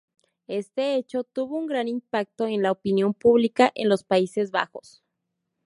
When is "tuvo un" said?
1.25-1.67